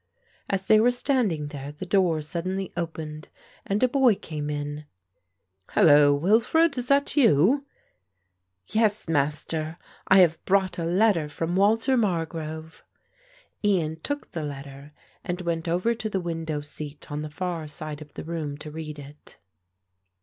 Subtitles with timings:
[0.49, 3.27] As they were standing there the door suddenly opened
[3.67, 4.85] and a boy came in.
[5.75, 6.75] "Hullo, Wilfred!
[6.79, 7.67] is that you?"
[8.65, 9.77] "Yes, master,
[10.07, 12.81] I have brought a letter from Walter Margrove."
[13.63, 14.91] Ian took the letter
[15.23, 18.71] and went over to the window seat on the far side of the room to
[18.71, 19.37] read it.